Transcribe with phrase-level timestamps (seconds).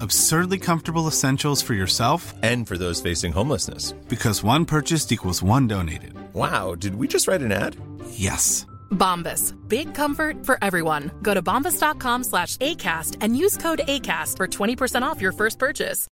[0.00, 3.92] Absurdly comfortable essentials for yourself and for those facing homelessness.
[4.08, 6.12] Because one purchased equals one donated.
[6.34, 7.76] Wow, did we just write an ad?
[8.10, 8.66] Yes.
[8.90, 9.54] Bombas.
[9.68, 11.10] Big comfort for everyone.
[11.22, 16.08] Go to bombas.com slash ACAST and use code ACAST for 20% off your first purchase.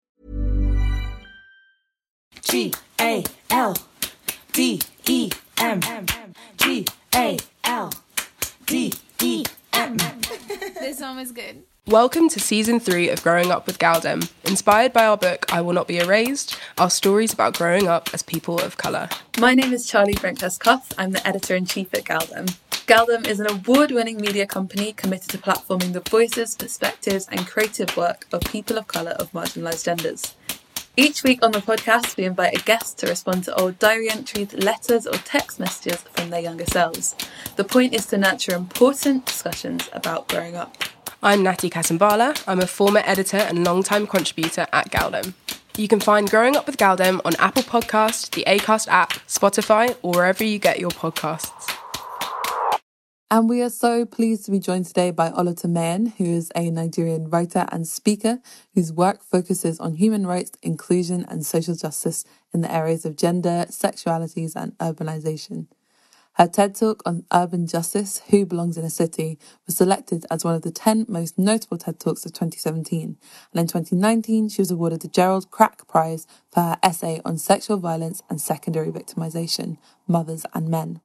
[2.41, 3.75] G A L
[4.53, 5.79] D E M.
[6.57, 7.93] G A L
[8.65, 9.43] D E
[9.73, 9.97] M.
[10.81, 11.63] This song is good.
[11.87, 15.73] Welcome to season three of Growing Up with Galdem, inspired by our book I Will
[15.73, 19.09] Not Be Erased, our stories about growing up as people of colour.
[19.39, 20.93] My name is Charlie Brinkhurst Cuff.
[20.99, 22.55] I'm the editor in chief at Galdem.
[22.85, 27.97] Galdem is an award winning media company committed to platforming the voices, perspectives, and creative
[27.97, 30.35] work of people of colour of marginalised genders.
[30.95, 34.53] Each week on the podcast, we invite a guest to respond to old diary entries,
[34.53, 37.15] letters, or text messages from their younger selves.
[37.55, 40.77] The point is to nurture important discussions about growing up.
[41.23, 42.43] I'm Natty Kasambala.
[42.47, 45.35] I'm a former editor and long-time contributor at Galdem.
[45.77, 50.13] You can find Growing Up with Galdem on Apple Podcast, the Acast app, Spotify, or
[50.13, 51.77] wherever you get your podcasts.
[53.29, 57.29] And we are so pleased to be joined today by OluTimehin, who is a Nigerian
[57.29, 58.39] writer and speaker
[58.73, 63.67] whose work focuses on human rights, inclusion, and social justice in the areas of gender,
[63.69, 65.67] sexualities, and urbanization.
[66.35, 70.55] Her TED Talk on urban justice, Who Belongs in a City, was selected as one
[70.55, 73.17] of the 10 most notable TED Talks of 2017.
[73.51, 77.77] And in 2019, she was awarded the Gerald Kraak Prize for her essay on sexual
[77.77, 79.77] violence and secondary victimization,
[80.07, 81.01] Mothers and Men.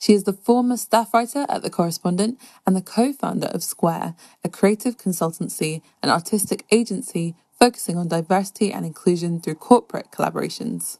[0.00, 4.16] She is the former staff writer at The Correspondent and the co founder of Square,
[4.44, 10.98] a creative consultancy and artistic agency focusing on diversity and inclusion through corporate collaborations.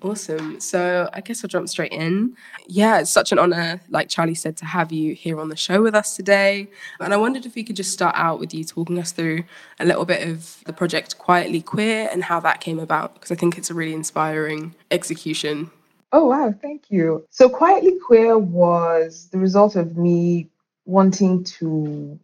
[0.00, 0.60] Awesome.
[0.60, 2.36] So I guess I'll jump straight in.
[2.68, 5.82] Yeah, it's such an honor, like Charlie said, to have you here on the show
[5.82, 6.68] with us today.
[7.00, 9.42] And I wondered if we could just start out with you talking us through
[9.80, 13.34] a little bit of the project Quietly Queer and how that came about, because I
[13.34, 15.70] think it's a really inspiring execution.
[16.12, 16.54] Oh, wow.
[16.62, 17.26] Thank you.
[17.30, 20.48] So Quietly Queer was the result of me
[20.84, 22.18] wanting to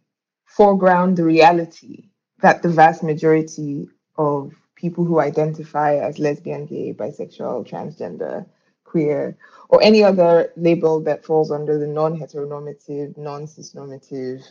[0.45, 2.05] foreground the reality
[2.41, 8.45] that the vast majority of people who identify as lesbian, gay, bisexual, transgender,
[8.83, 9.37] queer,
[9.69, 14.43] or any other label that falls under the non heteronormative, non cisnormative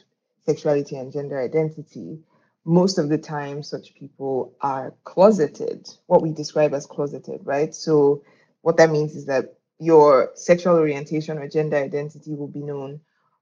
[0.45, 2.19] sexuality and gender identity
[2.65, 7.75] most of the time such people are closeted, what we describe as closeted, right?
[7.75, 8.23] So
[8.63, 13.01] what that means is that your sexual orientation or gender identity will be known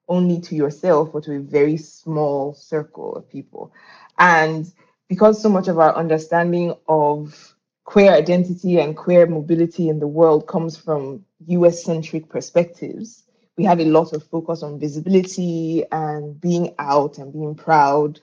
[0.09, 3.73] only to yourself or to a very small circle of people.
[4.19, 4.71] And
[5.13, 7.55] because so much of our understanding of
[7.85, 13.25] queer identity and queer mobility in the world comes from US centric perspectives,
[13.59, 18.21] we have a lot of focus on visibility and being out and being proud.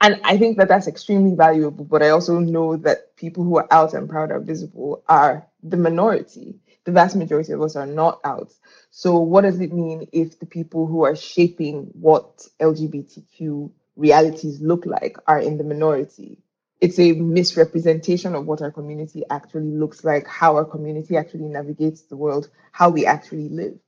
[0.00, 3.68] And I think that that's extremely valuable, but I also know that people who are
[3.70, 6.54] out and proud are visible are the minority.
[6.84, 8.54] The vast majority of us are not out.
[8.90, 14.86] So, what does it mean if the people who are shaping what LGBTQ realities look
[14.86, 16.38] like are in the minority?
[16.80, 22.02] It's a misrepresentation of what our community actually looks like, how our community actually navigates
[22.02, 23.78] the world, how we actually live.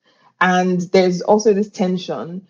[0.40, 2.46] And there's also this tension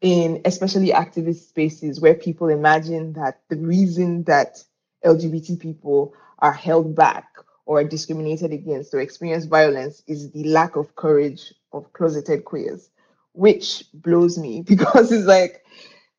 [0.00, 4.62] in especially activist spaces where people imagine that the reason that
[5.04, 7.28] LGBT people are held back
[7.66, 12.90] or discriminated against or experience violence is the lack of courage of closeted queers,
[13.32, 15.64] which blows me because it's like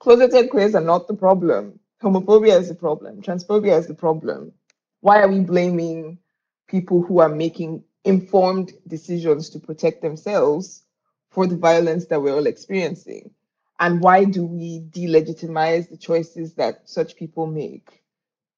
[0.03, 1.79] closeted queers are not the problem.
[2.03, 3.21] Homophobia is the problem.
[3.21, 4.51] Transphobia is the problem.
[4.99, 6.19] Why are we blaming
[6.67, 10.83] people who are making informed decisions to protect themselves
[11.31, 13.31] for the violence that we're all experiencing?
[13.79, 18.03] And why do we delegitimize the choices that such people make?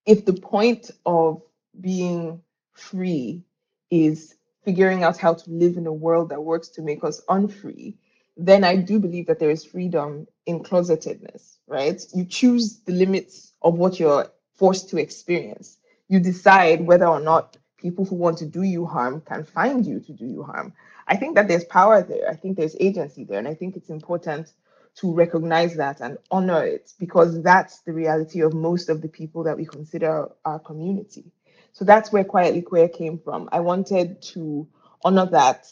[0.07, 1.44] If the point of
[1.80, 2.41] being
[2.74, 3.44] free
[3.91, 8.00] is figuring out how to live in a world that works to make us unfree,
[8.37, 12.01] then I do believe that there is freedom in closetedness, right?
[12.13, 15.77] You choose the limits of what you're forced to experience.
[16.09, 19.99] You decide whether or not people who want to do you harm can find you
[20.01, 20.73] to do you harm.
[21.07, 22.29] I think that there's power there.
[22.29, 23.39] I think there's agency there.
[23.39, 24.53] And I think it's important
[24.97, 29.43] to recognize that and honor it because that's the reality of most of the people
[29.43, 31.25] that we consider our community.
[31.73, 33.49] So that's where Quietly Queer came from.
[33.51, 34.67] I wanted to
[35.03, 35.67] honor that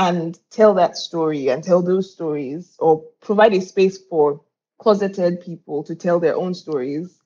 [0.00, 4.40] and tell that story and tell those stories or provide a space for
[4.78, 7.20] closeted people to tell their own stories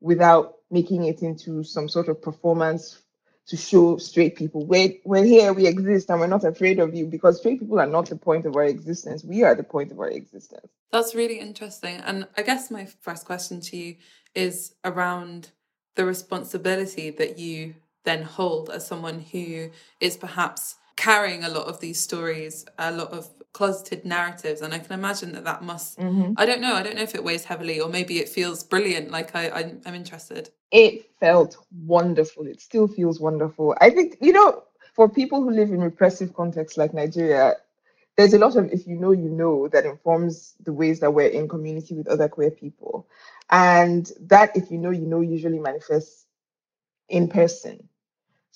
[0.00, 3.02] without making it into some sort of performance
[3.46, 7.04] to show straight people we're, we're here we exist and we're not afraid of you
[7.04, 9.24] because straight people are not the point of our existence.
[9.24, 10.68] We are the point of our existence.
[10.92, 11.96] That's really interesting.
[11.96, 13.96] And i guess my first question to you
[14.36, 15.50] is around
[15.96, 17.74] the responsibility that you
[18.04, 19.70] then hold as someone who
[20.00, 24.78] is perhaps carrying a lot of these stories, a lot of closeted narratives, and I
[24.80, 25.98] can imagine that that must.
[25.98, 26.34] Mhm.
[26.36, 26.74] I don't know.
[26.74, 29.10] I don't know if it weighs heavily, or maybe it feels brilliant.
[29.10, 30.50] Like I, I I'm interested.
[30.72, 31.56] it felt
[31.86, 34.64] wonderful it still feels wonderful i think you know
[34.94, 37.54] for people who live in repressive contexts like nigeria
[38.16, 41.28] there's a lot of if you know you know that informs the ways that we're
[41.28, 43.06] in community with other queer people
[43.50, 46.26] and that if you know you know usually manifests
[47.08, 47.88] in person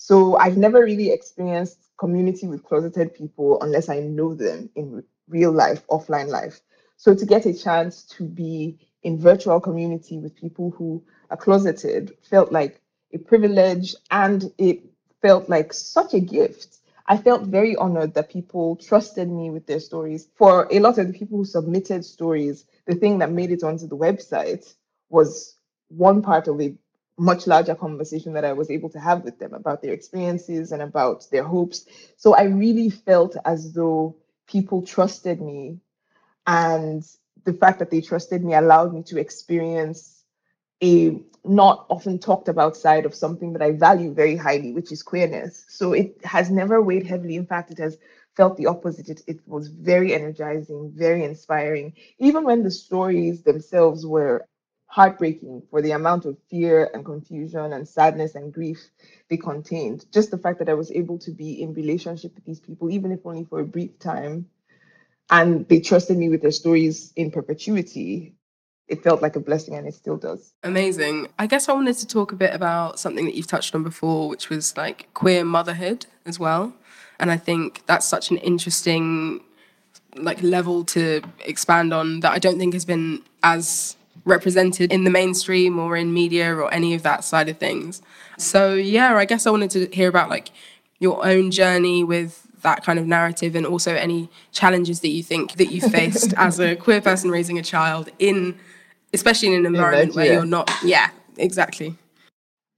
[0.01, 5.51] so I've never really experienced community with closeted people unless I know them in real
[5.51, 6.61] life, offline life.
[6.95, 12.13] So to get a chance to be in virtual community with people who are closeted
[12.23, 12.81] felt like
[13.13, 14.83] a privilege and it
[15.21, 16.77] felt like such a gift.
[17.05, 20.29] I felt very honored that people trusted me with their stories.
[20.37, 23.85] For a lot of the people who submitted stories, the thing that made it onto
[23.85, 24.73] the website
[25.09, 25.57] was
[25.89, 26.73] one part of a
[27.19, 30.81] much larger conversation that I was able to have with them about their experiences and
[30.81, 31.85] about their hopes.
[32.17, 34.15] So I really felt as though
[34.47, 35.79] people trusted me.
[36.47, 37.03] And
[37.45, 40.23] the fact that they trusted me allowed me to experience
[40.81, 45.03] a not often talked about side of something that I value very highly, which is
[45.03, 45.65] queerness.
[45.67, 47.35] So it has never weighed heavily.
[47.35, 47.97] In fact, it has
[48.35, 49.09] felt the opposite.
[49.09, 51.93] It, it was very energizing, very inspiring.
[52.17, 54.45] Even when the stories themselves were
[54.89, 58.79] heartbreaking for the amount of fear and confusion and sadness and grief
[59.29, 60.05] they contained.
[60.11, 63.11] Just the fact that I was able to be in relationship with these people, even
[63.11, 64.47] if only for a brief time,
[65.29, 68.33] and they trusted me with their stories in perpetuity.
[68.87, 70.51] It felt like a blessing and it still does.
[70.63, 71.27] Amazing.
[71.37, 74.27] I guess I wanted to talk a bit about something that you've touched on before,
[74.27, 76.73] which was like queer motherhood as well.
[77.19, 79.43] And I think that's such an interesting
[80.15, 83.95] like level to expand on that I don't think has been as
[84.29, 88.01] represented in the mainstream or in media or any of that side of things.
[88.37, 90.51] So yeah, I guess I wanted to hear about like
[90.99, 95.53] your own journey with that kind of narrative and also any challenges that you think
[95.53, 98.57] that you faced as a queer person raising a child in
[99.13, 100.39] especially in an environment where Nigeria.
[100.39, 101.95] you're not yeah, exactly.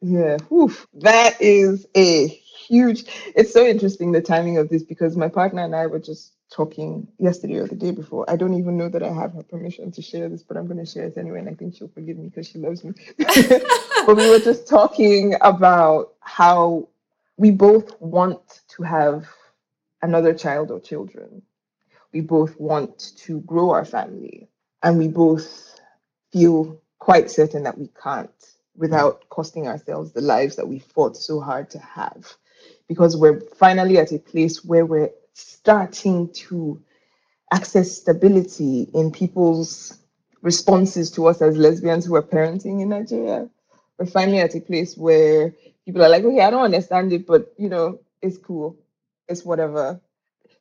[0.02, 3.06] Yeah, oof, that is a huge.
[3.36, 7.08] It's so interesting the timing of this because my partner and I were just talking
[7.18, 8.30] yesterday or the day before.
[8.30, 10.84] I don't even know that I have her permission to share this, but I'm going
[10.84, 11.40] to share it anyway.
[11.40, 12.92] And I think she'll forgive me because she loves me.
[13.18, 16.90] but we were just talking about how
[17.38, 19.28] we both want to have
[20.02, 21.42] another child or children.
[22.12, 24.50] We both want to grow our family.
[24.84, 25.80] And we both
[26.34, 28.30] feel quite certain that we can't
[28.76, 32.34] without costing ourselves the lives that we fought so hard to have.
[32.90, 36.82] Because we're finally at a place where we're starting to
[37.52, 39.98] access stability in people's
[40.42, 43.50] responses to us as lesbians who are parenting in Nigeria.
[43.98, 45.54] We're finally at a place where
[45.86, 48.78] people are like, okay, I don't understand it, but you know, it's cool.
[49.28, 50.02] It's whatever.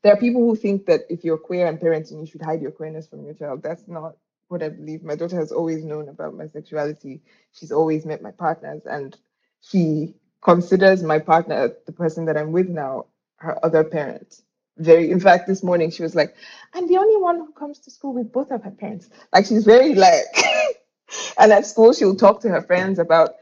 [0.03, 2.71] There are people who think that if you're queer and parenting, you should hide your
[2.71, 3.63] queerness from your child.
[3.63, 4.17] That's not
[4.49, 5.03] what I believe.
[5.03, 7.23] My daughter has always known about my sexuality.
[7.53, 9.17] She's always met my partners, and
[9.63, 14.41] she considers my partner, the person that I'm with now, her other parent.
[14.81, 16.35] Very, in fact, this morning she was like,
[16.75, 19.11] I'm the only one who comes to school with both of her parents.
[19.33, 20.25] Like, she's very like,
[21.39, 23.37] and at school, she'll talk to her friends about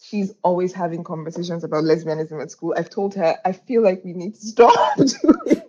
[0.00, 2.74] she's always having conversations about lesbianism at school.
[2.76, 5.62] I've told her I feel like we need to stop doing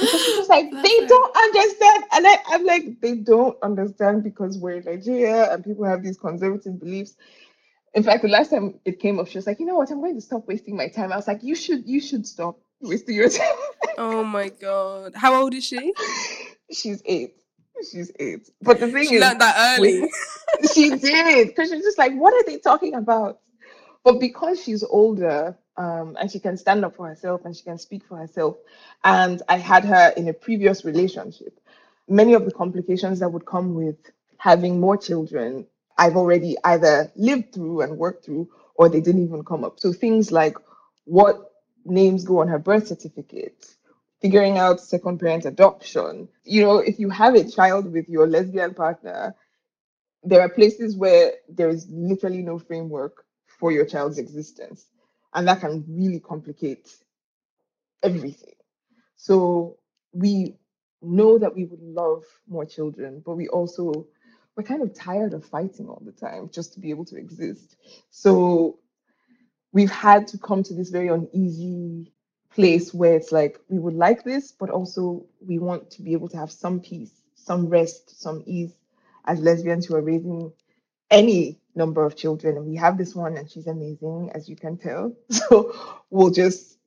[0.00, 4.58] because she's just like they don't understand, and I, I'm like they don't understand because
[4.58, 7.16] we're in Nigeria and people have these conservative beliefs.
[7.94, 9.90] In fact, the last time it came up, she was like, "You know what?
[9.90, 12.58] I'm going to stop wasting my time." I was like, "You should, you should stop
[12.80, 13.46] wasting your time."
[13.98, 15.12] oh my god!
[15.14, 15.92] How old is she?
[16.70, 17.34] She's eight.
[17.90, 18.48] She's eight.
[18.62, 20.08] But the thing she is, learned that early.
[20.72, 23.40] she did because she's just like, "What are they talking about?"
[24.04, 27.78] But because she's older, um, and she can stand up for herself and she can
[27.78, 28.56] speak for herself,
[29.02, 31.58] and I had her in a previous relationship,
[32.08, 33.96] many of the complications that would come with
[34.38, 35.66] having more children
[36.00, 39.78] I've already either lived through and worked through, or they didn't even come up.
[39.78, 40.56] So things like
[41.04, 41.52] what
[41.84, 43.66] names go on her birth certificate,
[44.22, 46.30] figuring out second parent adoption.
[46.44, 49.36] You know, if you have a child with your lesbian partner,
[50.24, 53.24] there are places where there is literally no framework
[53.58, 54.86] for your child's existence.
[55.34, 56.88] And that can really complicate
[58.02, 58.54] everything.
[59.16, 59.78] So
[60.14, 60.56] we
[61.02, 64.06] know that we would love more children, but we also
[64.56, 67.76] we're kind of tired of fighting all the time just to be able to exist.
[68.10, 68.78] So
[69.72, 72.12] we've had to come to this very uneasy
[72.50, 76.28] place where it's like we would like this, but also we want to be able
[76.28, 78.72] to have some peace, some rest, some ease
[79.26, 80.52] as lesbians who are raising
[81.10, 82.56] any number of children.
[82.56, 85.14] And we have this one, and she's amazing, as you can tell.
[85.30, 86.78] So we'll just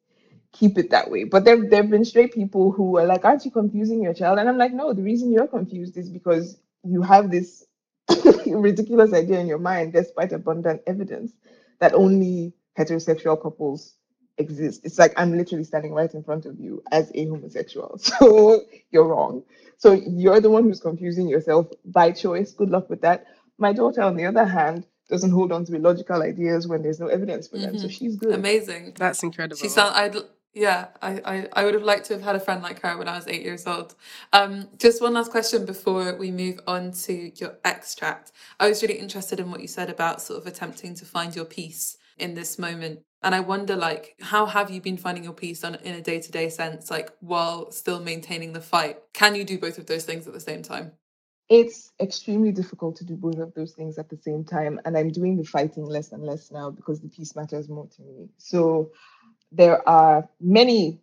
[0.52, 1.24] keep it that way.
[1.24, 4.40] But there, there have been straight people who are like, Aren't you confusing your child?
[4.40, 7.66] And I'm like, No, the reason you're confused is because you have this
[8.46, 11.34] ridiculous idea in your mind, despite abundant evidence,
[11.80, 13.96] that only heterosexual couples
[14.38, 14.82] exist.
[14.84, 17.98] It's like I'm literally standing right in front of you as a homosexual.
[18.00, 18.62] So
[18.92, 19.44] you're wrong.
[19.78, 22.52] So you're the one who's confusing yourself by choice.
[22.52, 23.28] Good luck with that.
[23.58, 27.08] My daughter, on the other hand, doesn't hold on to illogical ideas when there's no
[27.08, 27.78] evidence for them.
[27.78, 27.92] So Mhm.
[27.92, 28.34] she's good.
[28.34, 28.94] Amazing.
[28.98, 29.58] That's incredible.
[29.62, 29.94] She sound.
[30.54, 33.08] Yeah, I, I, I would have liked to have had a friend like her when
[33.08, 33.96] I was eight years old.
[34.34, 38.34] Um, just one last question before we move on to your extract.
[38.60, 41.46] I was really interested in what you said about sort of attempting to find your
[41.46, 43.02] peace in this moment.
[43.24, 46.20] And I wonder, like, how have you been finding your peace on in a day
[46.20, 49.00] to day sense, like while still maintaining the fight?
[49.14, 50.94] Can you do both of those things at the same time?
[51.50, 54.80] It's extremely difficult to do both of those things at the same time.
[54.86, 58.02] And I'm doing the fighting less and less now because the peace matters more to
[58.02, 58.30] me.
[58.38, 58.92] So
[59.54, 61.02] there are many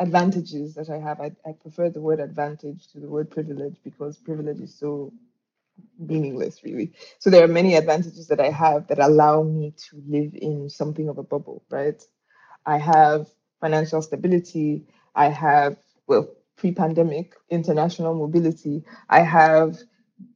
[0.00, 1.20] advantages that I have.
[1.20, 5.12] I, I prefer the word advantage to the word privilege because privilege is so
[5.98, 6.92] meaningless, really.
[7.20, 11.08] So there are many advantages that I have that allow me to live in something
[11.08, 12.02] of a bubble, right?
[12.66, 13.28] I have
[13.60, 14.86] financial stability.
[15.14, 18.84] I have, well, pre pandemic international mobility.
[19.08, 19.78] I have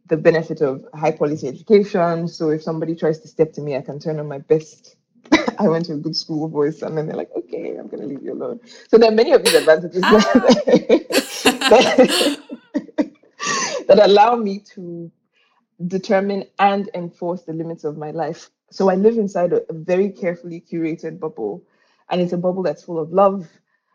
[0.08, 2.28] the benefit of high quality education.
[2.28, 4.96] So if somebody tries to step to me, I can turn on my best.
[5.58, 8.06] I went to a good school voice, and then they're like, okay, I'm going to
[8.06, 8.60] leave you alone.
[8.88, 10.20] So there are many of these advantages ah.
[11.70, 12.40] that,
[13.88, 15.10] that allow me to
[15.86, 18.50] determine and enforce the limits of my life.
[18.70, 21.64] So I live inside a, a very carefully curated bubble,
[22.10, 23.48] and it's a bubble that's full of love,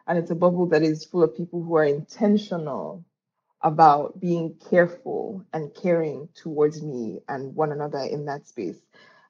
[0.07, 3.05] and it's a bubble that is full of people who are intentional
[3.61, 8.77] about being careful and caring towards me and one another in that space.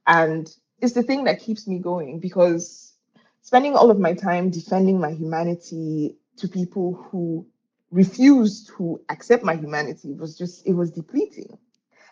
[0.05, 0.49] And
[0.81, 2.93] it's the thing that keeps me going because
[3.41, 7.46] spending all of my time defending my humanity to people who
[7.91, 11.57] refused to accept my humanity was just, it was depleting.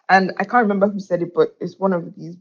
[0.10, 2.38] And I can't remember who said it, but it's one of these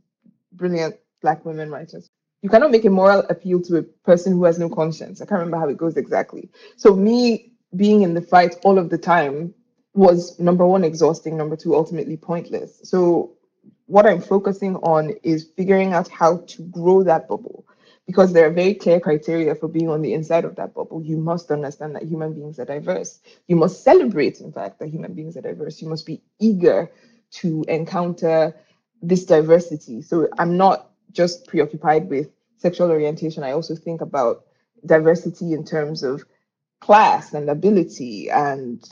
[0.53, 2.11] brilliant Black women writers.
[2.43, 5.23] you cannot make a moral appeal to a person who has no conscience.
[5.23, 6.51] I can't remember how it goes exactly.
[6.77, 9.55] So me being in the fight all of the time
[9.95, 12.81] was number one exhausting, number two ultimately pointless.
[12.85, 13.33] So
[13.87, 17.67] what I'm focusing on is figuring out how to grow that bubble
[18.07, 21.03] because there are very clear criteria for being on the inside of that bubble.
[21.03, 23.21] You must understand that human beings are diverse.
[23.47, 25.81] You must celebrate, in fact, that human beings are diverse.
[25.81, 26.91] You must be eager
[27.33, 28.55] to encounter
[29.03, 30.03] this diversity.
[30.03, 33.43] So I'm not just preoccupied with sexual orientation.
[33.43, 34.45] I also think about
[34.87, 36.25] diversity in terms of
[36.81, 38.87] class and ability and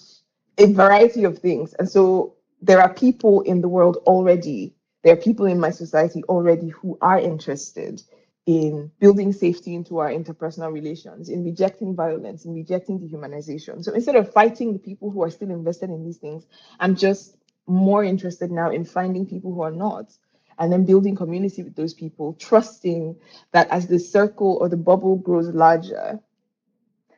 [0.59, 1.75] a variety of things.
[1.75, 6.23] And so there are people in the world already, there are people in my society
[6.25, 8.03] already who are interested
[8.47, 13.85] in building safety into our interpersonal relations, in rejecting violence, in rejecting dehumanization.
[13.85, 16.45] So instead of fighting the people who are still invested in these things,
[16.81, 20.13] I'm just more interested now in finding people who are not
[20.59, 23.17] and then building community with those people, trusting
[23.53, 26.19] that as the circle or the bubble grows larger,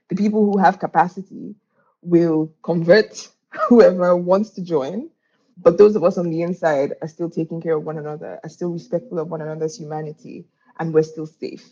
[0.08, 1.54] the people who have capacity
[2.02, 3.28] will convert
[3.68, 5.10] whoever wants to join.
[5.56, 8.48] But those of us on the inside are still taking care of one another, are
[8.48, 10.46] still respectful of one another's humanity,
[10.78, 11.64] and we're still safe.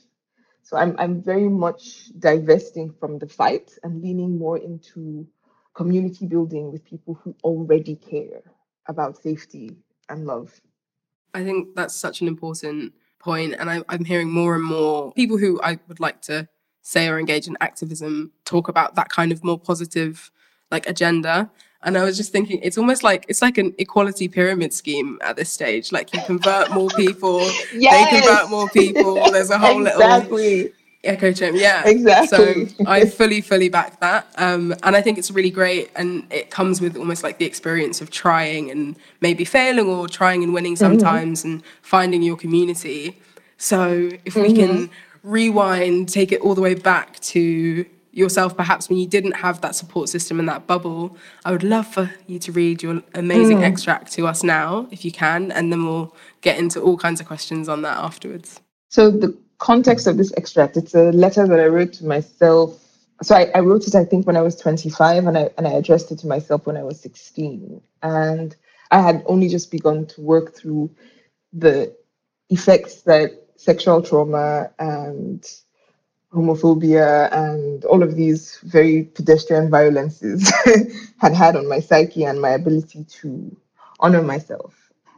[0.63, 5.27] So I'm I'm very much divesting from the fight and leaning more into
[5.75, 8.43] community building with people who already care
[8.87, 9.77] about safety
[10.09, 10.61] and love.
[11.35, 15.39] I think that's such an important point, and I, I'm hearing more and more people
[15.39, 16.49] who I would like to
[16.83, 20.31] say are engaged in activism talk about that kind of more positive
[20.71, 21.51] like agenda
[21.85, 25.37] and I was just thinking, it's almost like it's like an equality pyramid scheme at
[25.37, 25.93] this stage.
[25.93, 27.41] Like you convert more people,
[27.75, 28.11] yes!
[28.11, 29.15] they convert more people.
[29.31, 30.63] There's a whole exactly.
[30.63, 30.73] little
[31.05, 31.59] echo chamber.
[31.59, 32.69] Yeah, exactly.
[32.69, 35.91] So I fully, fully back that, um, and I think it's really great.
[35.97, 40.45] And it comes with almost like the experience of trying and maybe failing, or trying
[40.45, 40.85] and winning mm-hmm.
[40.85, 41.53] sometimes, mm-hmm.
[41.53, 43.19] and finding your community.
[43.59, 44.43] So if mm-hmm.
[44.43, 44.91] we can
[45.23, 49.75] rewind, take it all the way back to yourself perhaps when you didn't have that
[49.75, 53.63] support system and that bubble i would love for you to read your amazing mm.
[53.63, 57.27] extract to us now if you can and then we'll get into all kinds of
[57.27, 58.61] questions on that afterwards.
[58.89, 62.79] So the context of this extract it's a letter that i wrote to myself.
[63.23, 65.73] So I, I wrote it i think when i was 25 and I, and I
[65.73, 68.57] addressed it to myself when i was 16 and
[68.91, 70.91] i had only just begun to work through
[71.53, 71.95] the
[72.51, 75.49] effects that sexual trauma and
[76.33, 80.51] homophobia and all of these very pedestrian violences
[81.19, 83.55] had had on my psyche and my ability to
[84.01, 84.75] honor myself.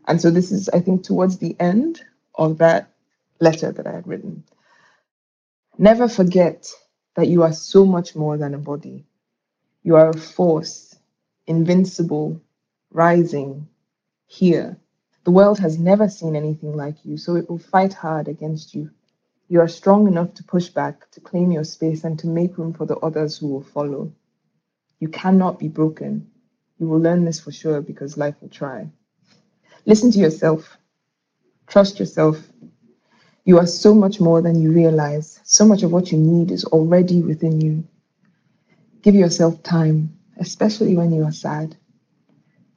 [0.06, 2.02] And so this is, I think, towards the end
[2.34, 2.90] of that
[3.40, 4.44] letter that I had written.
[5.78, 6.70] Never forget
[7.16, 9.04] that you are so much more than a body.
[9.82, 10.96] You are a force,
[11.46, 12.40] invincible,
[12.90, 13.68] rising,
[14.26, 14.76] here.
[15.24, 18.90] The world has never seen anything like you, so it will fight hard against you
[19.48, 22.72] you are strong enough to push back, to claim your space, and to make room
[22.72, 24.12] for the others who will follow.
[25.00, 26.30] You cannot be broken.
[26.78, 28.88] You will learn this for sure because life will try.
[29.86, 30.76] Listen to yourself.
[31.66, 32.42] Trust yourself.
[33.44, 35.40] You are so much more than you realize.
[35.44, 37.84] So much of what you need is already within you.
[39.02, 41.76] Give yourself time, especially when you are sad.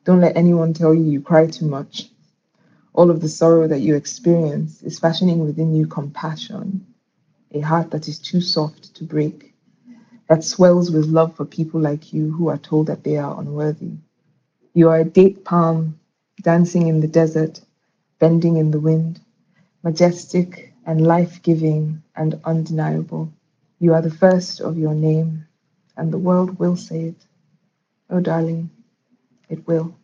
[0.05, 2.09] Don't let anyone tell you you cry too much
[2.97, 6.85] all of the sorrow that you experience is fashioning within you compassion,
[7.53, 9.53] a heart that is too soft to break,
[10.29, 13.93] that swells with love for people like you who are told that they are unworthy.
[14.73, 15.99] You are a date palm
[16.41, 17.61] dancing in the desert,
[18.19, 19.21] bending in the wind,
[19.83, 23.31] majestic and life giving and undeniable.
[23.79, 25.45] You are the first of your name,
[25.97, 27.27] and the world will say it.
[28.09, 28.71] Oh, darling,
[29.49, 29.95] it will.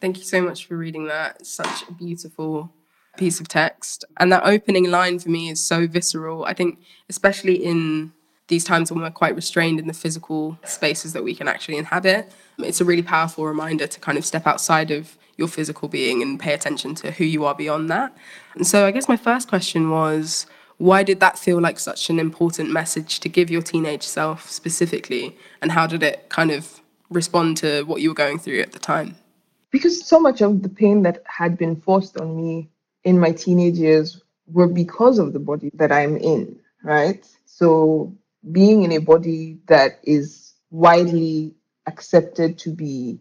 [0.00, 1.46] Thank you so much for reading that.
[1.46, 2.72] such a beautiful
[3.16, 4.04] piece of text.
[4.18, 6.44] And that opening line for me is so visceral.
[6.44, 8.12] I think, especially in
[8.48, 12.32] these times when we're quite restrained in the physical spaces that we can actually inhabit,
[12.58, 16.40] it's a really powerful reminder to kind of step outside of your physical being and
[16.40, 18.16] pay attention to who you are beyond that.
[18.54, 20.46] And so, I guess my first question was
[20.78, 25.36] why did that feel like such an important message to give your teenage self specifically?
[25.60, 28.78] And how did it kind of respond to what you were going through at the
[28.78, 29.16] time?
[29.70, 32.68] Because so much of the pain that had been forced on me
[33.04, 37.26] in my teenage years were because of the body that I'm in, right?
[37.46, 38.14] So
[38.52, 41.54] being in a body that is widely
[41.86, 43.20] accepted to be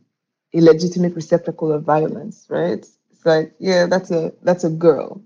[0.54, 2.80] a legitimate receptacle of violence, right?
[3.12, 5.22] It's like, yeah, that's a that's a girl.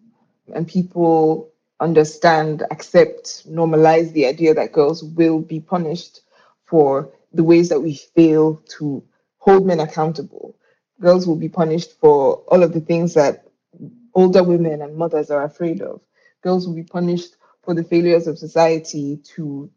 [0.54, 6.22] And people understand, accept, normalize the idea that girls will be punished
[6.66, 9.04] for the ways that we fail to
[9.38, 10.56] hold men accountable
[11.02, 13.48] girls will be punished for all of the things that
[14.16, 16.02] older women and mothers are afraid of.
[16.42, 19.70] girls will be punished for the failures of society to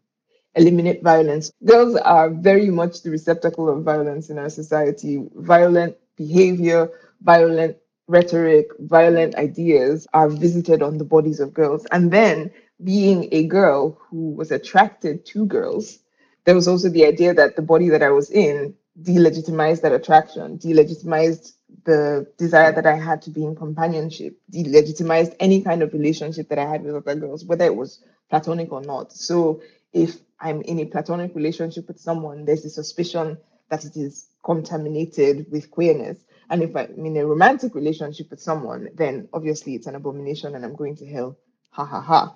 [0.55, 1.51] eliminate violence.
[1.65, 5.23] Girls are very much the receptacle of violence in our society.
[5.35, 6.89] Violent behavior,
[7.21, 7.77] violent
[8.07, 11.85] rhetoric, violent ideas are visited on the bodies of girls.
[11.91, 12.51] And then,
[12.83, 15.99] being a girl who was attracted to girls,
[16.45, 20.57] there was also the idea that the body that I was in delegitimized that attraction,
[20.57, 21.53] delegitimized
[21.85, 26.59] the desire that I had to be in companionship, delegitimized any kind of relationship that
[26.59, 29.13] I had with other girls, whether it was platonic or not.
[29.13, 29.61] So
[29.93, 33.37] if I'm in a platonic relationship with someone, there's a suspicion
[33.69, 36.17] that it is contaminated with queerness.
[36.49, 40.65] And if I'm in a romantic relationship with someone, then obviously it's an abomination and
[40.65, 41.37] I'm going to hell.
[41.71, 42.35] Ha ha ha.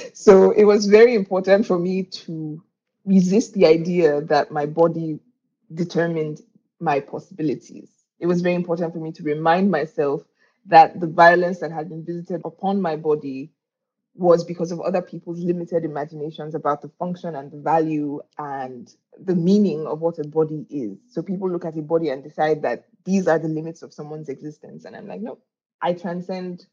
[0.14, 2.62] so it was very important for me to
[3.06, 5.20] resist the idea that my body
[5.74, 6.40] determined
[6.80, 7.90] my possibilities.
[8.20, 10.22] It was very important for me to remind myself
[10.66, 13.50] that the violence that had been visited upon my body
[14.14, 19.34] was because of other people's limited imaginations about the function and the value and the
[19.34, 20.98] meaning of what a body is.
[21.08, 24.28] So people look at a body and decide that these are the limits of someone's
[24.28, 24.84] existence.
[24.84, 25.38] And I'm like, no,
[25.80, 26.66] I transcend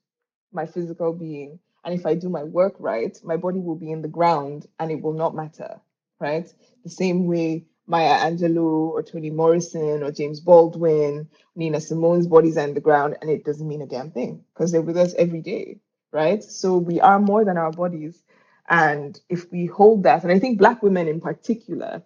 [0.52, 1.60] my physical being.
[1.84, 4.90] And if I do my work right, my body will be in the ground and
[4.92, 5.80] it will not matter,
[6.20, 6.52] right?
[6.84, 12.74] The same way Maya Angelou or Toni Morrison or James Baldwin, Nina Simone's bodies in
[12.74, 15.78] the ground and it doesn't mean a damn thing because they're with us every day
[16.12, 16.44] right?
[16.44, 18.24] So we are more than our bodies.
[18.70, 22.04] And if we hold that, and I think Black women in particular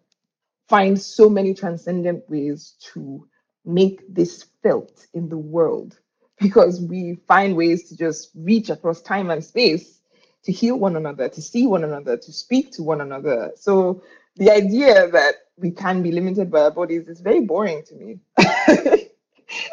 [0.70, 3.28] find so many transcendent ways to
[3.65, 6.00] make this felt in the world
[6.39, 10.02] because we find ways to just reach across time and space
[10.44, 13.52] to heal one another, to see one another, to speak to one another.
[13.56, 14.04] So
[14.38, 18.19] the idea that we can be limited by our bodies is very boring to me.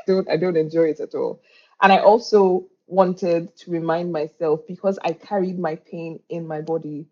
[0.06, 1.40] don't I don't enjoy it at all.
[1.82, 7.06] And I also wanted to remind myself because I carried my pain in my body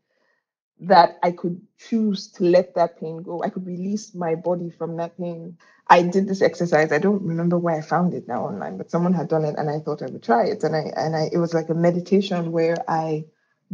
[0.80, 3.42] that I could choose to let that pain go.
[3.42, 5.56] I could release my body from that pain.
[5.88, 6.90] I did this exercise.
[6.90, 9.70] I don't remember where I found it now online, but someone had done it and
[9.70, 10.64] I thought I would try it.
[10.64, 13.24] And I and I it was like a meditation where I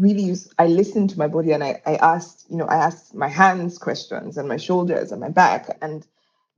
[0.01, 3.29] really I listened to my body and I, I asked, you know, I asked my
[3.29, 5.79] hands questions and my shoulders and my back.
[5.83, 6.07] And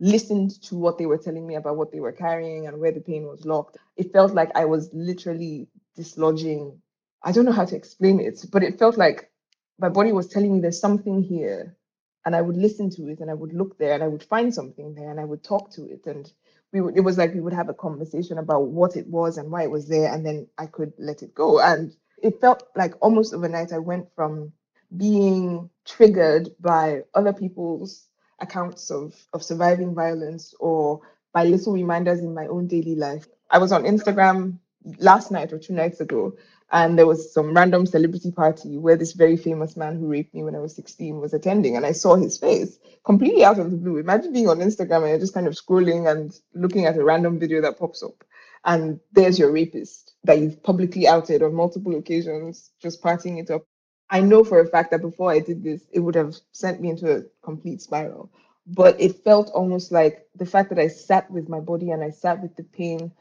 [0.00, 3.00] listened to what they were telling me about what they were carrying and where the
[3.00, 6.81] pain was locked, it felt like I was literally dislodging.
[7.22, 9.31] I don't know how to explain it, but it felt like
[9.78, 11.76] my body was telling me there's something here.
[12.26, 14.55] And I would listen to it and I would look there and I would find
[14.55, 16.07] something there and I would talk to it.
[16.07, 16.33] And
[16.72, 19.50] we would, it was like we would have a conversation about what it was and
[19.50, 20.12] why it was there.
[20.12, 21.61] And then I could let it go.
[21.61, 24.52] And it felt like almost overnight I went from
[24.96, 28.08] being triggered by other people's
[28.40, 31.00] accounts of, of surviving violence or
[31.32, 33.26] by little reminders in my own daily life.
[33.50, 34.58] I was on Instagram
[34.98, 36.37] last night or two nights ago,
[36.70, 40.42] and there was some random celebrity party where this very famous man who raped me
[40.42, 43.76] when I was 16 was attending, and I saw his face completely out of the
[43.76, 43.98] blue.
[43.98, 47.61] Imagine being on Instagram and just kind of scrolling and looking at a random video
[47.62, 48.24] that pops up,
[48.64, 53.66] and there's your rapist that you've publicly outed on multiple occasions, just partying it up.
[54.11, 56.90] I know for a fact that before I did this, it would have sent me
[56.90, 58.31] into a complete spiral.
[58.66, 62.11] But it felt almost like the fact that I sat with my body and I
[62.11, 63.12] sat with the pain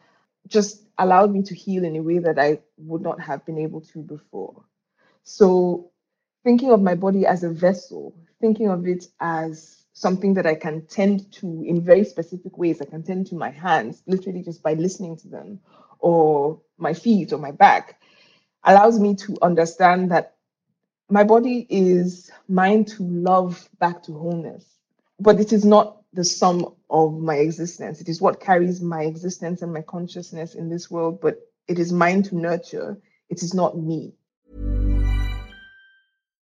[0.48, 3.82] just allowed me to heal in a way that I would not have been able
[3.82, 4.64] to before.
[5.24, 5.92] So,
[6.44, 10.86] thinking of my body as a vessel, thinking of it as something that I can
[10.88, 12.82] tend to in very specific ways.
[12.82, 15.60] I can tend to my hands, literally just by listening to them,
[16.00, 18.02] or my feet or my back,
[18.64, 20.36] allows me to understand that
[21.10, 24.66] my body is mine to love back to wholeness,
[25.20, 28.02] but it is not the sum of my existence.
[28.02, 31.92] It is what carries my existence and my consciousness in this world, but it is
[31.94, 32.98] mine to nurture.
[33.30, 34.14] It is not me.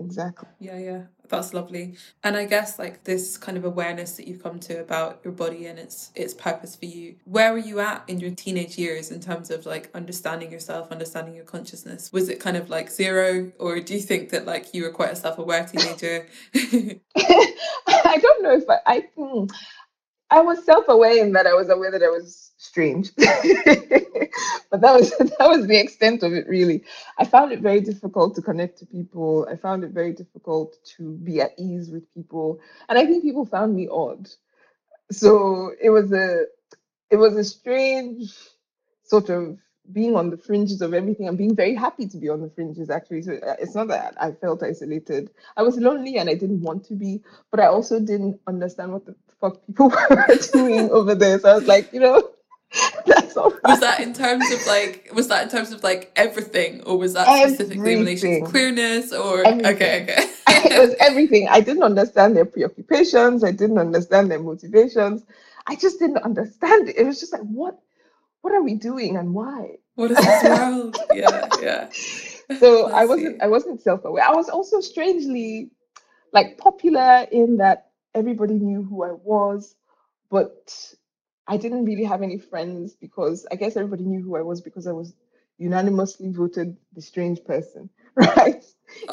[0.00, 0.48] Exactly.
[0.60, 1.02] Yeah, yeah.
[1.28, 1.96] That's lovely.
[2.24, 5.66] And I guess like this kind of awareness that you've come to about your body
[5.66, 7.16] and its its purpose for you.
[7.24, 11.36] Where were you at in your teenage years in terms of like understanding yourself, understanding
[11.36, 12.12] your consciousness?
[12.12, 15.12] Was it kind of like zero or do you think that like you were quite
[15.12, 16.26] a self-aware teenager?
[16.54, 19.44] I don't know if I, I hmm,
[20.30, 23.10] I was self-aware in that I was aware that I was strange.
[23.16, 26.84] but that was that was the extent of it really.
[27.18, 29.48] I found it very difficult to connect to people.
[29.50, 32.60] I found it very difficult to be at ease with people.
[32.88, 34.28] And I think people found me odd.
[35.10, 36.44] So it was a
[37.10, 38.32] it was a strange
[39.04, 39.58] sort of
[39.92, 42.90] being on the fringes of everything and being very happy to be on the fringes
[42.90, 46.60] actually so uh, it's not that i felt isolated i was lonely and i didn't
[46.60, 47.20] want to be
[47.50, 51.54] but i also didn't understand what the fuck people were doing over there so i
[51.54, 52.30] was like you know
[53.06, 53.60] that's all right.
[53.64, 57.14] was that in terms of like was that in terms of like everything or was
[57.14, 58.50] that specifically in relation to Everything.
[58.50, 59.74] queerness or Everything.
[59.74, 60.30] okay okay.
[60.62, 61.48] It was everything.
[61.48, 63.42] I didn't understand their preoccupations.
[63.44, 65.24] I didn't understand their motivations.
[65.66, 66.96] I just didn't understand it.
[66.96, 67.78] It was just like what
[68.42, 69.76] what are we doing and why?
[69.94, 70.96] What is this world?
[71.14, 71.88] Yeah yeah.
[72.58, 74.22] So I wasn't I wasn't self-aware.
[74.24, 75.70] I was also strangely
[76.32, 79.74] like popular in that everybody knew who I was,
[80.30, 80.94] but
[81.52, 84.86] I didn't really have any friends because I guess everybody knew who I was because
[84.86, 85.12] I was
[85.58, 88.64] unanimously voted the strange person, right?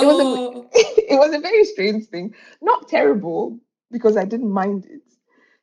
[0.01, 0.61] It was Oh.
[0.63, 0.67] a
[1.13, 2.35] it was a very strange thing.
[2.61, 3.59] Not terrible
[3.91, 5.01] because I didn't mind it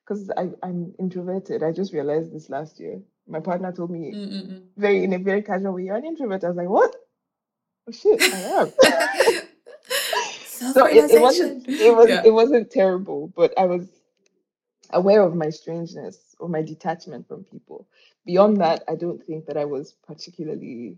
[0.03, 0.31] because
[0.63, 1.63] I'm introverted.
[1.63, 3.01] I just realized this last year.
[3.27, 4.63] My partner told me Mm-mm-mm.
[4.77, 6.45] very in a very casual way, you're an introvert.
[6.45, 6.95] I was like, what?
[7.89, 8.73] Oh shit, I am.
[10.47, 12.23] so it, it wasn't it was Yeah.
[12.25, 13.87] it wasn't terrible, but I was
[14.91, 17.87] aware of my strangeness or my detachment from people.
[18.27, 20.97] Beyond that, I don't think that I was particularly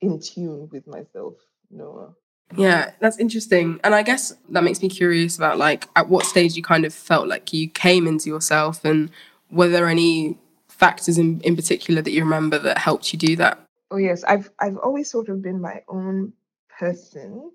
[0.00, 1.34] in tune with myself.
[1.70, 2.14] No.
[2.56, 3.80] Yeah, that's interesting.
[3.82, 6.94] And I guess that makes me curious about like at what stage you kind of
[6.94, 9.10] felt like you came into yourself and
[9.50, 13.58] were there any factors in, in particular that you remember that helped you do that?
[13.90, 16.32] Oh yes, I've I've always sort of been my own
[16.68, 17.50] person,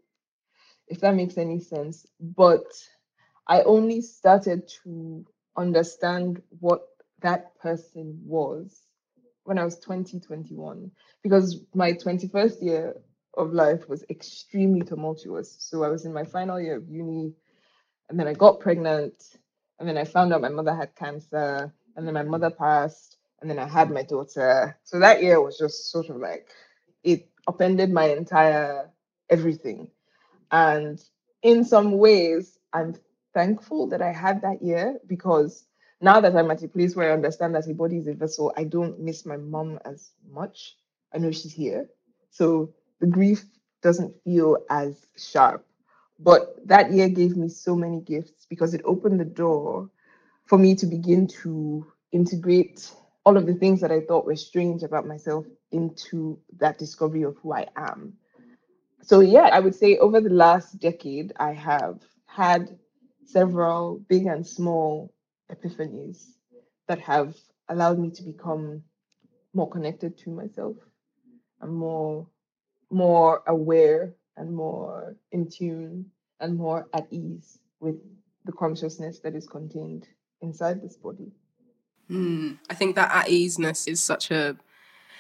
[0.88, 2.06] if that makes any sense.
[2.20, 2.64] But
[3.48, 5.26] I only started to
[5.58, 6.88] understand what
[7.22, 8.82] that person was
[9.44, 10.92] when I was 20, 21,
[11.24, 12.96] because my 21st year
[13.36, 15.56] of life was extremely tumultuous.
[15.60, 17.34] So I was in my final year of uni,
[18.10, 19.38] and then I got pregnant,
[19.80, 23.50] and then I found out my mother had cancer, and then my mother passed, and
[23.50, 24.78] then I had my daughter.
[24.84, 26.50] So that year was just sort of like
[27.04, 28.92] it upended my entire
[29.30, 29.88] everything.
[30.52, 31.02] And
[31.42, 32.96] in some ways, I'm
[33.34, 35.66] thankful that I had that year because
[36.02, 38.54] now that I'm at a place where I understand that a body is a vessel,
[38.58, 40.78] I don't miss my mom as much.
[41.14, 41.88] I know she's here.
[42.32, 43.46] So the grief
[43.82, 45.66] doesn't feel as sharp.
[46.20, 49.90] But that year gave me so many gifts because it opened the door
[50.46, 52.92] for me to begin to integrate
[53.26, 57.38] all of the things that I thought were strange about myself into that discovery of
[57.38, 58.14] who I am.
[59.02, 62.78] So, yeah, I would say over the last decade, I have had
[63.32, 65.14] several big and small
[65.52, 66.32] epiphanies
[66.88, 67.36] that have
[67.70, 68.84] allowed me to become
[69.54, 70.76] more connected to myself
[71.62, 72.28] and more
[72.90, 76.06] more aware and more in tune
[76.42, 77.96] and more at ease with
[78.46, 80.08] the consciousness that is contained
[80.42, 81.32] inside this body.
[82.08, 82.54] Hmm.
[82.70, 84.58] I think that at easeness is such a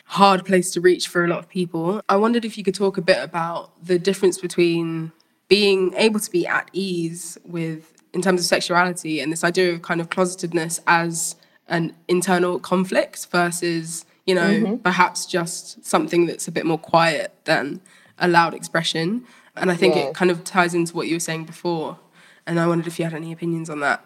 [0.06, 2.02] hard place to reach for a lot of people.
[2.10, 5.13] I wondered if you could talk a bit about the difference between
[5.47, 9.82] being able to be at ease with in terms of sexuality and this idea of
[9.82, 11.36] kind of closetedness as
[11.67, 14.84] an internal conflict versus you know Mhm.
[14.84, 17.80] perhaps just something that's a bit more quiet than
[18.19, 20.10] a loud expression and i think Yes.
[20.10, 21.97] it kind of ties into what you were saying before
[22.45, 24.06] and i wondered if you had any opinions on that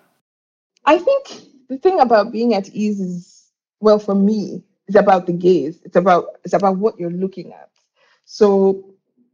[0.87, 1.23] I think
[1.67, 3.45] the thing about being at ease is,
[3.79, 5.81] well, for me, it's about the gaze.
[5.83, 7.69] It's about it's about what you're looking at.
[8.25, 8.85] So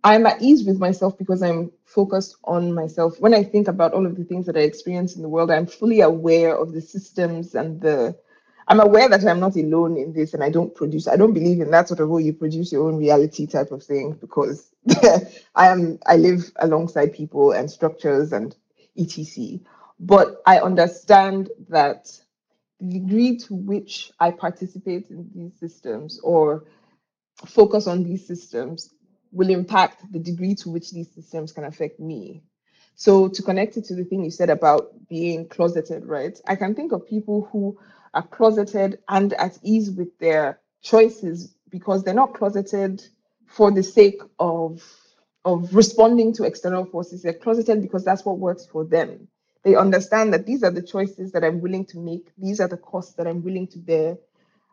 [0.04, 3.20] I'm at ease with myself because I'm focused on myself.
[3.20, 5.68] When I think about all of the things that I experience in the world, I'm
[5.68, 8.18] fully aware of the systems and the
[8.68, 11.60] I'm aware that I'm not alone in this and I don't produce, I don't believe
[11.60, 14.72] in that sort of, oh, you produce your own reality type of thing because
[15.56, 18.56] I am, I live alongside people and structures and
[18.98, 19.60] etc.
[20.00, 22.12] But I understand that
[22.80, 26.66] the degree to which I participate in these systems or
[27.46, 28.94] focus on these systems
[29.32, 32.44] will impact the degree to which these systems can affect me.
[32.96, 36.40] So to connect it to the thing you said about being closeted, right?
[36.48, 37.80] I can think of people who
[38.14, 43.04] are closeted and at ease with their choices because they're not closeted
[43.48, 44.84] for the sake of
[45.46, 47.24] of responding to external forces.
[47.24, 49.28] They're closeted because that's what works for them.
[49.64, 52.32] They understand that these are the choices that I'm willing to make.
[52.38, 54.18] These are the costs that I'm willing to bear.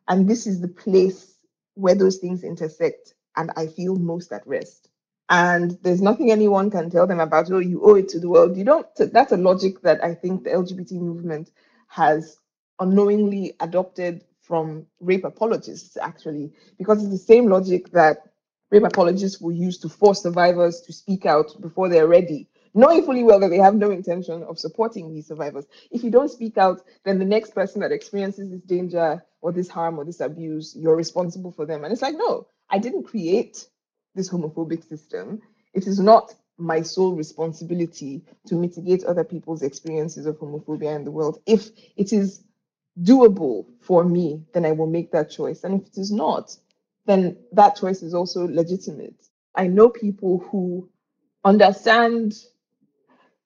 [0.09, 1.35] And this is the place
[1.75, 4.90] where those things intersect and I feel most at rest.
[5.31, 8.57] And there's nothing anyone can tell them about, oh, you owe it to the world.
[8.57, 11.51] You don't, that's a logic that I think the LGBT movement
[11.87, 12.38] has
[12.81, 18.24] unknowingly adopted from rape apologists, actually, because it's the same logic that
[18.70, 23.22] rape apologists will use to force survivors to speak out before they're ready, knowing fully
[23.22, 25.66] well that they have no intention of supporting these survivors.
[25.90, 29.68] If you don't speak out, then the next person that experiences this danger or this
[29.68, 31.85] harm or this abuse, you're responsible for them.
[31.85, 33.67] And it's like, no, I didn't create
[34.15, 35.41] this homophobic system.
[35.75, 41.11] It is not my sole responsibility to mitigate other people's experiences of homophobia in the
[41.11, 41.41] world.
[41.47, 42.43] If it is
[43.01, 45.65] doable for me, then I will make that choice.
[45.65, 46.57] And if it is not,
[47.07, 49.15] then that choice is also legitimate.
[49.55, 50.89] I know people who
[51.45, 52.35] understand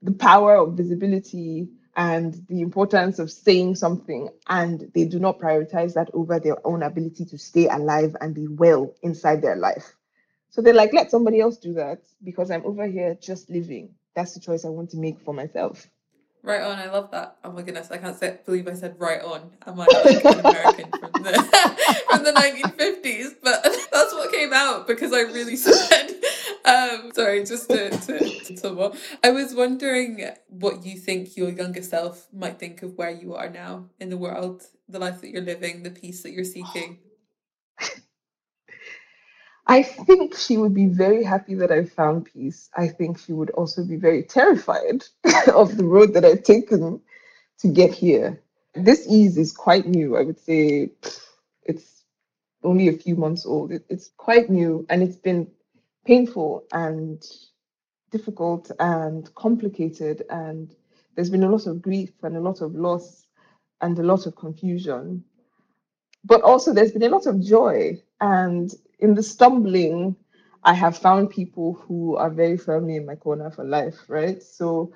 [0.00, 5.94] the power of visibility and the importance of saying something, and they do not prioritize
[5.94, 9.94] that over their own ability to stay alive and be well inside their life.
[10.50, 13.94] So they're like, let somebody else do that because I'm over here just living.
[14.14, 15.88] That's the choice I want to make for myself.
[16.42, 17.36] Right on, I love that.
[17.44, 19.50] Oh my goodness, I can't say, believe I said right on.
[19.64, 21.32] I'm like, like an American from the
[22.10, 26.11] from the 1950s, but that's what came out because I really said.
[26.72, 28.18] Um, sorry, just to to,
[28.56, 28.94] to up.
[29.22, 33.50] I was wondering what you think your younger self might think of where you are
[33.50, 36.98] now in the world, the life that you're living, the peace that you're seeking.
[39.66, 42.70] I think she would be very happy that I found peace.
[42.74, 45.04] I think she would also be very terrified
[45.54, 47.00] of the road that I've taken
[47.60, 48.40] to get here.
[48.74, 50.16] This ease is quite new.
[50.16, 50.90] I would say
[51.64, 52.02] it's
[52.64, 53.72] only a few months old.
[53.72, 55.46] It, it's quite new and it's been
[56.04, 57.22] painful and
[58.10, 60.24] difficult and complicated.
[60.30, 60.74] And
[61.14, 63.26] there's been a lot of grief and a lot of loss
[63.80, 65.24] and a lot of confusion.
[66.24, 68.00] But also, there's been a lot of joy.
[68.20, 70.16] And in the stumbling,
[70.62, 74.40] I have found people who are very firmly in my corner for life, right?
[74.42, 74.92] So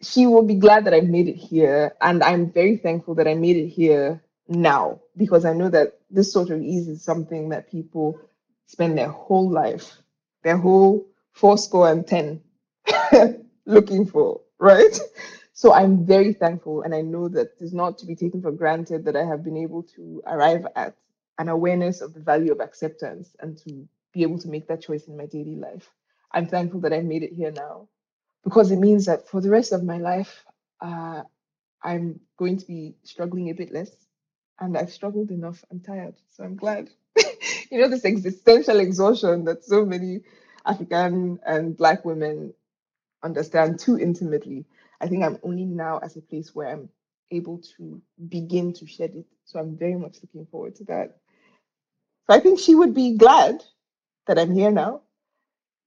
[0.00, 1.96] she will be glad that I made it here.
[2.00, 6.32] And I'm very thankful that I made it here now because I know that this
[6.32, 8.20] sort of ease is something that people
[8.66, 9.98] spend their whole life,
[10.42, 12.40] their whole four score and 10
[13.66, 14.98] looking for, right?
[15.52, 16.82] So I'm very thankful.
[16.82, 19.56] And I know that it's not to be taken for granted that I have been
[19.56, 20.96] able to arrive at
[21.38, 25.04] an awareness of the value of acceptance and to be able to make that choice
[25.06, 25.90] in my daily life.
[26.32, 27.88] I'm thankful that I've made it here now
[28.44, 30.44] because it means that for the rest of my life,
[30.80, 31.22] uh,
[31.82, 33.90] I'm going to be struggling a bit less.
[34.60, 35.64] And I've struggled enough.
[35.70, 36.14] I'm tired.
[36.28, 36.90] So I'm glad.
[37.72, 40.20] You know, this existential exhaustion that so many
[40.66, 42.52] African and Black women
[43.22, 44.66] understand too intimately.
[45.00, 46.90] I think I'm only now at a place where I'm
[47.30, 49.24] able to begin to shed it.
[49.46, 51.16] So I'm very much looking forward to that.
[52.26, 53.62] So I think she would be glad
[54.26, 55.00] that I'm here now.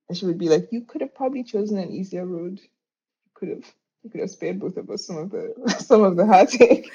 [0.10, 2.60] And she would be like, You could have probably chosen an easier road.
[2.62, 5.54] You could have you could have spared both of us some of the
[5.86, 6.91] some of the heartache.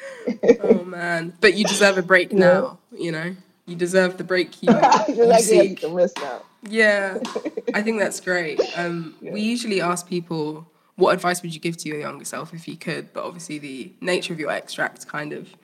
[0.65, 1.33] oh man.
[1.41, 3.37] But you deserve a break now, you know?
[3.71, 4.69] You deserve the break you,
[5.09, 5.81] You're like, yeah, seek.
[5.81, 6.43] can rest now.
[6.69, 7.19] Yeah,
[7.75, 8.61] I think that's great.
[8.77, 12.67] Um, We usually ask people, what advice would you give to your younger self if
[12.67, 13.13] you could?
[13.13, 15.55] But obviously, the nature of your extract kind of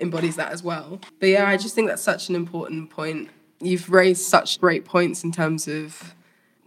[0.00, 1.00] embodies that as well.
[1.20, 3.30] But yeah, I just think that's such an important point.
[3.60, 6.12] You've raised such great points in terms of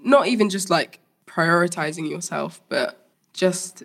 [0.02, 3.84] not even just like prioritizing yourself, but just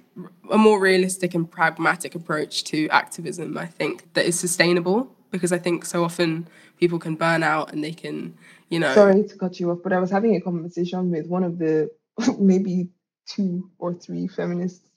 [0.53, 5.13] a more realistic and pragmatic approach to activism, I think, that is sustainable.
[5.33, 6.47] Because I think so often
[6.79, 8.37] people can burn out and they can,
[8.69, 8.95] you know.
[8.95, 11.91] Sorry to cut you off, but I was having a conversation with one of the
[12.39, 12.89] maybe
[13.27, 14.89] two or three feminists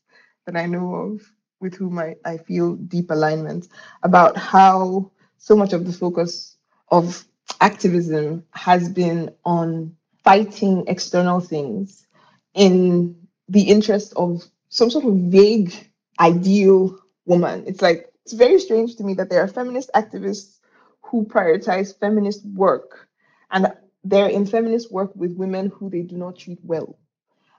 [0.45, 1.21] that I know of
[1.59, 3.69] with whom I, I feel deep alignment
[4.03, 6.57] about how so much of the focus
[6.89, 7.25] of
[7.61, 12.05] activism has been on fighting external things
[12.53, 13.15] in
[13.47, 15.73] the interest of some sort of vague
[16.19, 17.63] ideal woman.
[17.67, 20.57] It's like it's very strange to me that there are feminist activists
[21.03, 23.07] who prioritize feminist work
[23.51, 23.71] and
[24.03, 26.97] they're in feminist work with women who they do not treat well.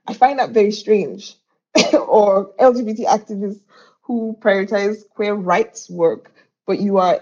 [0.06, 1.36] I find that very strange.
[1.92, 3.60] or LGBT activists
[4.02, 6.32] who prioritize queer rights work,
[6.66, 7.20] but you are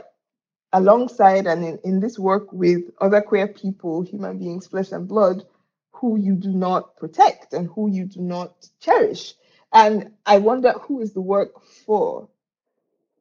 [0.72, 5.44] alongside and in, in this work with other queer people, human beings, flesh and blood,
[5.92, 9.34] who you do not protect and who you do not cherish.
[9.72, 12.28] And I wonder who is the work for?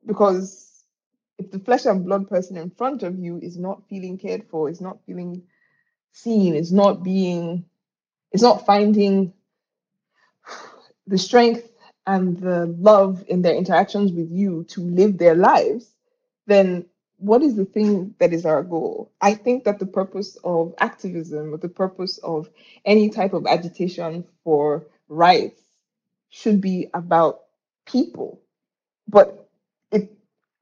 [0.06, 0.84] Because
[1.38, 4.70] if the flesh and blood person in front of you is not feeling cared for,
[4.70, 5.44] is not feeling
[6.12, 7.66] seen, is not being,
[8.32, 9.34] is not finding
[11.08, 11.70] the strength
[12.08, 15.94] and the love in their interactions with you to live their lives,
[16.48, 16.86] then
[17.18, 19.12] what is the thing that is our goal?
[19.22, 22.50] I think that the purpose of activism or the purpose of
[22.86, 25.62] any type of agitation for rights
[26.30, 27.44] should be about
[27.86, 28.42] people.
[29.08, 29.43] But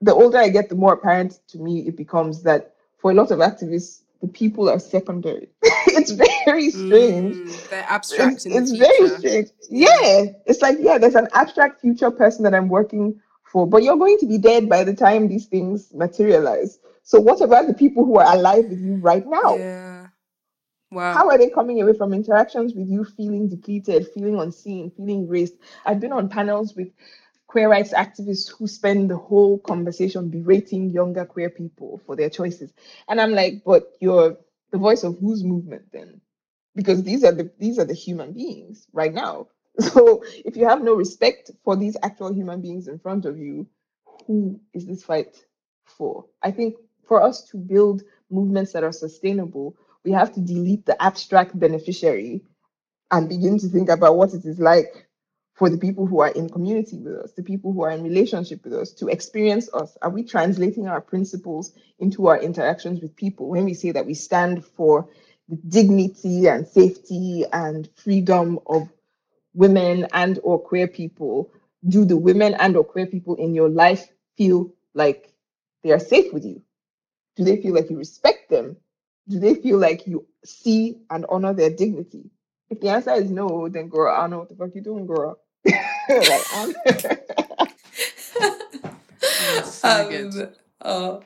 [0.01, 3.31] the older I get, the more apparent to me it becomes that for a lot
[3.31, 5.49] of activists, the people are secondary.
[5.63, 7.35] it's very strange.
[7.35, 8.45] Mm, they're abstract.
[8.45, 9.49] It's, in the very strange.
[9.69, 10.25] Yeah.
[10.45, 14.17] It's like, yeah, there's an abstract future person that I'm working for, but you're going
[14.19, 16.79] to be dead by the time these things materialize.
[17.03, 19.55] So what about the people who are alive with you right now?
[19.55, 20.07] Yeah.
[20.91, 21.13] Wow.
[21.13, 25.55] How are they coming away from interactions with you feeling depleted, feeling unseen, feeling raised?
[25.85, 26.89] I've been on panels with
[27.51, 32.71] queer rights activists who spend the whole conversation berating younger queer people for their choices.
[33.09, 34.37] And I'm like, but you're
[34.71, 36.21] the voice of whose movement then?
[36.75, 39.47] Because these are the these are the human beings right now.
[39.81, 43.67] So if you have no respect for these actual human beings in front of you,
[44.27, 45.45] who is this fight
[45.85, 46.25] for?
[46.41, 46.75] I think
[47.05, 49.75] for us to build movements that are sustainable,
[50.05, 52.43] we have to delete the abstract beneficiary
[53.11, 55.07] and begin to think about what it is like
[55.61, 58.63] for the people who are in community with us, the people who are in relationship
[58.63, 59.95] with us, to experience us.
[60.01, 64.15] Are we translating our principles into our interactions with people when we say that we
[64.15, 65.07] stand for
[65.49, 68.89] the dignity and safety and freedom of
[69.53, 71.51] women and or queer people?
[71.87, 74.07] Do the women and or queer people in your life
[74.39, 75.31] feel like
[75.83, 76.63] they are safe with you?
[77.35, 78.77] Do they feel like you respect them?
[79.29, 82.31] Do they feel like you see and honor their dignity?
[82.71, 85.07] If the answer is no, then girl, I don't know what the fuck you doing,
[85.07, 85.40] girl.
[85.65, 86.73] Like, I'm-
[89.83, 90.49] um,
[90.81, 91.23] oh,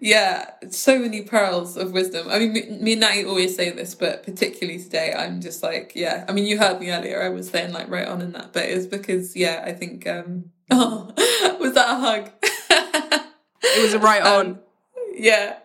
[0.00, 2.26] yeah, so many pearls of wisdom.
[2.28, 5.92] I mean, me, me and Natty always say this, but particularly today, I'm just like,
[5.94, 6.24] yeah.
[6.28, 7.22] I mean, you heard me earlier.
[7.22, 10.06] I was saying like right on in that, but it's because, yeah, I think.
[10.06, 11.12] um Oh,
[11.60, 12.30] was that a hug?
[13.62, 14.46] It was a right on.
[14.46, 14.58] Um,
[15.14, 15.58] yeah.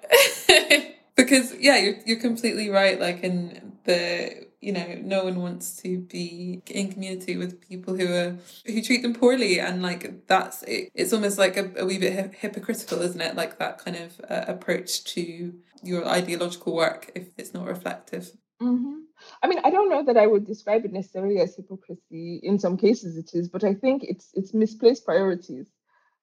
[1.16, 2.99] because yeah, you're you're completely right.
[2.99, 8.07] Like in the you know, no one wants to be in community with people who
[8.13, 11.99] are who treat them poorly, and like that's it, it's almost like a, a wee
[11.99, 13.36] bit hy- hypocritical, isn't it?
[13.36, 15.53] Like that kind of uh, approach to
[15.84, 18.32] your ideological work if it's not reflective.
[18.61, 19.03] Mhm.
[19.43, 22.39] I mean, I don't know that I would describe it necessarily as hypocrisy.
[22.43, 25.68] In some cases, it is, but I think it's it's misplaced priorities,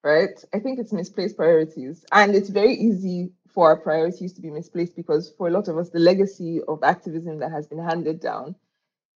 [0.05, 0.37] right?
[0.55, 4.97] I think it's misplaced priorities, and it's very easy for our priorities to be misplaced
[4.97, 8.55] because for a lot of us, the legacy of activism that has been handed down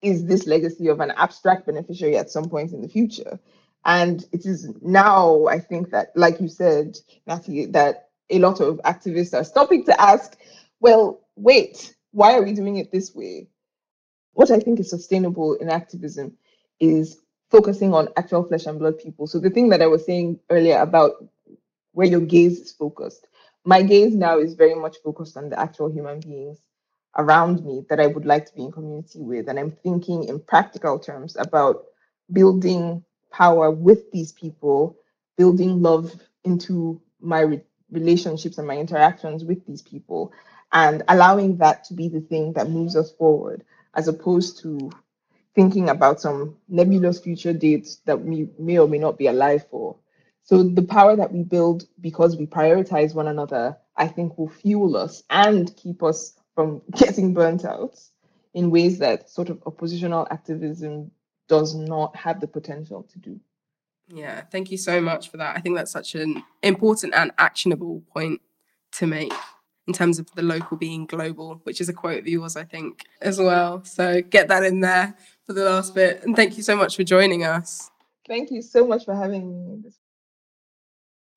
[0.03, 3.39] is this legacy of an abstract beneficiary at some point in the future.
[3.85, 8.79] And it is now, I think that, like you said, Natty, that a lot of
[8.79, 10.37] activists are stopping to ask,
[10.81, 13.49] well, wait, why are we doing it this way?
[14.33, 16.37] What I think is sustainable in activism
[16.81, 17.21] is
[17.51, 19.27] focusing on actual flesh and blood people.
[19.27, 21.25] So the thing that I was saying earlier about
[21.93, 23.27] where your gaze is focused,
[23.67, 26.61] my gaze now is very much focused on the actual human beings
[27.19, 29.49] around me that I would like to be in community with.
[29.49, 31.87] And I'm thinking in practical terms about
[32.33, 34.99] building power with these people,
[35.39, 36.15] building love
[36.45, 37.63] into my re-
[37.93, 40.33] relationships and my interactions with these people,
[40.73, 43.65] and allowing that to be the thing that moves us forward,
[43.95, 44.91] as opposed to
[45.55, 49.97] thinking about some nebulous future dates that we may or may not be alive for.
[50.47, 54.97] So the power that we build because we prioritize one another, I think will fuel
[54.97, 57.99] us and keep us from getting burnt out
[58.55, 61.11] in ways that sort of oppositional activism
[61.49, 63.41] does not have the potential to do.
[64.09, 65.57] Yeah, thank you so much for that.
[65.57, 68.41] I think that's such an important and actionable point
[68.93, 69.33] to make
[69.89, 73.03] in terms of the local being global, which is a quote of yours, I think,
[73.21, 73.83] as well.
[73.85, 76.23] So get that in there for the last bit.
[76.23, 77.91] And thank you so much for joining us.
[78.29, 79.91] Thank you so much for having me.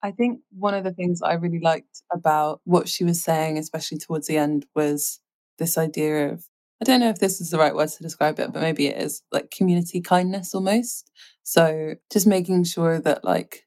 [0.02, 3.98] I think one of the things I really liked about what she was saying, especially
[3.98, 5.20] towards the end, was
[5.58, 6.46] this idea of
[6.82, 9.02] I don't know if this is the right word to describe it, but maybe it
[9.02, 11.12] is like community kindness almost.
[11.44, 13.66] So just making sure that like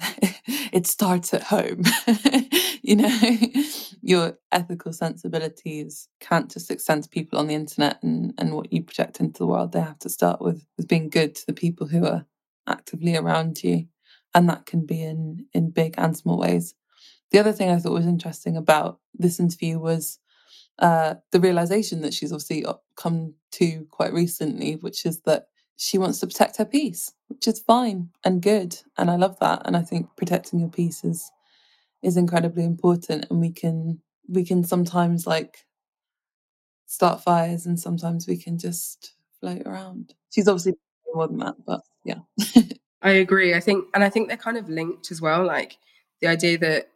[0.72, 1.82] it starts at home.
[2.82, 3.20] you know,
[4.00, 8.82] your ethical sensibilities can't just extend to people on the internet and, and what you
[8.82, 9.72] project into the world.
[9.72, 12.26] They have to start with, with being good to the people who are
[12.68, 13.88] actively around you.
[14.36, 16.76] And that can be in, in big and small ways.
[17.32, 20.18] The other thing I thought was interesting about this interview was
[20.80, 22.66] uh, the realization that she's obviously
[22.96, 27.60] come to quite recently, which is that she wants to protect her peace, which is
[27.60, 29.62] fine and good, and I love that.
[29.66, 31.30] And I think protecting your peace is
[32.02, 35.58] is incredibly important, and we can we can sometimes like
[36.86, 40.14] start fires, and sometimes we can just float around.
[40.34, 40.74] She's obviously
[41.14, 42.20] more than that, but yeah.
[43.02, 43.54] I agree.
[43.54, 45.44] I think, and I think they're kind of linked as well.
[45.44, 45.78] Like
[46.20, 46.88] the idea that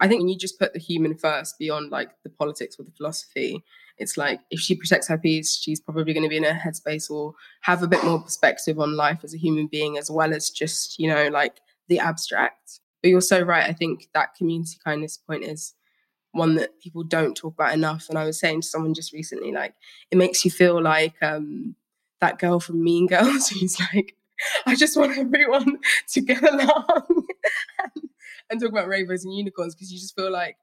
[0.00, 2.90] I think when you just put the human first beyond like the politics or the
[2.90, 3.64] philosophy,
[3.96, 7.10] it's like if she protects her peace, she's probably going to be in a headspace
[7.10, 10.50] or have a bit more perspective on life as a human being, as well as
[10.50, 12.80] just, you know, like the abstract.
[13.02, 13.64] But you're so right.
[13.64, 15.74] I think that community kindness point is
[16.32, 18.08] one that people don't talk about enough.
[18.08, 19.74] And I was saying to someone just recently, like,
[20.10, 21.76] it makes you feel like um,
[22.20, 24.16] that girl from Mean Girls who's like,
[24.66, 25.78] I just want everyone
[26.08, 27.26] to get along
[28.50, 30.56] and talk about rainbows and unicorns because you just feel like,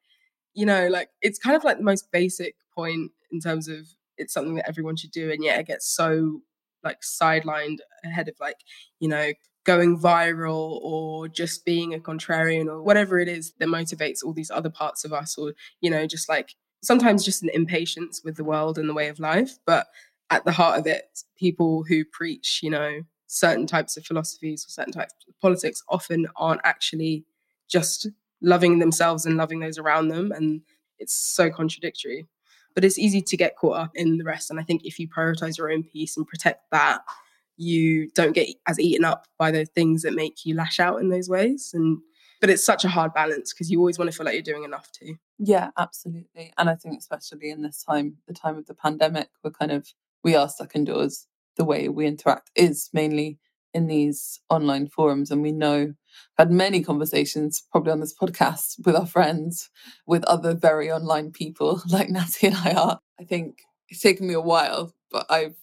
[0.53, 4.33] you know, like it's kind of like the most basic point in terms of it's
[4.33, 6.41] something that everyone should do, and yet it gets so
[6.83, 8.57] like sidelined ahead of like,
[8.99, 9.31] you know,
[9.63, 14.51] going viral or just being a contrarian or whatever it is that motivates all these
[14.51, 18.43] other parts of us, or, you know, just like sometimes just an impatience with the
[18.43, 19.57] world and the way of life.
[19.65, 19.87] But
[20.29, 21.05] at the heart of it,
[21.37, 23.01] people who preach, you know,
[23.31, 27.23] certain types of philosophies or certain types of politics often aren't actually
[27.69, 28.09] just
[28.41, 30.33] loving themselves and loving those around them.
[30.33, 30.61] And
[30.99, 32.27] it's so contradictory.
[32.75, 34.49] But it's easy to get caught up in the rest.
[34.49, 37.01] And I think if you prioritize your own peace and protect that,
[37.57, 41.09] you don't get as eaten up by the things that make you lash out in
[41.09, 41.71] those ways.
[41.73, 41.99] And
[42.41, 44.63] but it's such a hard balance because you always want to feel like you're doing
[44.63, 45.15] enough too.
[45.37, 46.53] Yeah, absolutely.
[46.57, 49.87] And I think especially in this time, the time of the pandemic, we're kind of
[50.23, 51.27] we are stuck indoors.
[51.61, 53.37] The way we interact is mainly
[53.71, 55.93] in these online forums and we know
[56.39, 59.69] had many conversations probably on this podcast with our friends
[60.07, 62.99] with other very online people like Natty and I are.
[63.19, 63.59] I think
[63.89, 65.53] it's taken me a while but I've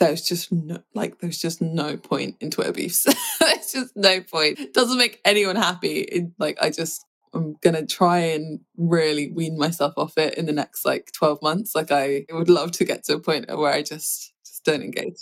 [0.00, 3.04] there's just no like there's just no point in Twitter beefs
[3.40, 4.58] there's just no point.
[4.58, 6.00] It doesn't make anyone happy.
[6.00, 10.52] It, like I just I'm gonna try and really wean myself off it in the
[10.52, 11.76] next like 12 months.
[11.76, 14.32] Like I would love to get to a point where I just
[14.66, 15.18] don't engage.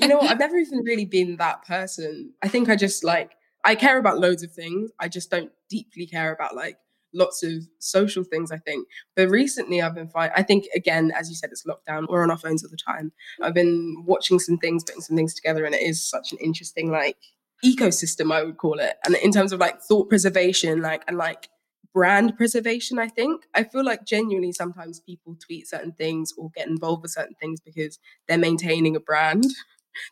[0.00, 2.32] you know, I've never even really been that person.
[2.42, 3.32] I think I just like
[3.64, 4.90] I care about loads of things.
[4.98, 6.78] I just don't deeply care about like
[7.12, 8.86] lots of social things, I think.
[9.14, 10.30] But recently I've been fine.
[10.36, 12.08] I think again, as you said, it's lockdown.
[12.08, 13.12] We're on our phones all the time.
[13.40, 16.90] I've been watching some things, putting some things together, and it is such an interesting
[16.90, 17.16] like
[17.64, 18.96] ecosystem, I would call it.
[19.04, 21.48] And in terms of like thought preservation, like and like
[21.96, 23.46] brand preservation, I think.
[23.54, 27.58] I feel like genuinely sometimes people tweet certain things or get involved with certain things
[27.58, 29.44] because they're maintaining a brand.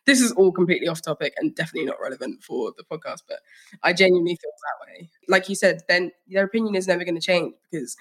[0.06, 3.40] This is all completely off topic and definitely not relevant for the podcast, but
[3.82, 5.10] I genuinely feel that way.
[5.28, 7.94] Like you said, then their opinion is never going to change because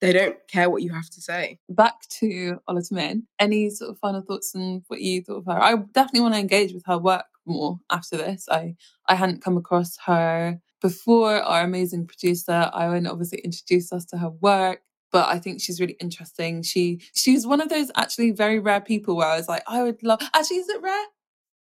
[0.00, 1.58] they don't care what you have to say.
[1.68, 5.60] Back to OluTimehin, any sort of final thoughts on what you thought of her?
[5.60, 8.46] I definitely want to engage with her work more after this.
[8.48, 8.76] I
[9.08, 14.30] I hadn't come across her before our amazing producer, Irene, obviously introduced us to her
[14.30, 14.82] work.
[15.12, 16.62] But I think she's really interesting.
[16.62, 20.02] She she's one of those actually very rare people where I was like, I would
[20.04, 21.06] love actually, is it rare?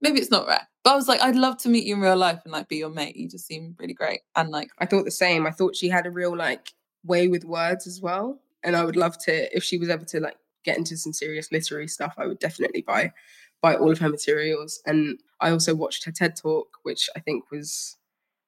[0.01, 0.67] Maybe it's not rare.
[0.83, 2.77] But I was like, I'd love to meet you in real life and like be
[2.77, 3.15] your mate.
[3.15, 4.21] You just seem really great.
[4.35, 5.45] And like I thought the same.
[5.45, 8.39] I thought she had a real like way with words as well.
[8.63, 11.51] And I would love to if she was ever to like get into some serious
[11.51, 13.13] literary stuff, I would definitely buy
[13.61, 14.81] buy all of her materials.
[14.85, 17.97] And I also watched her TED talk, which I think was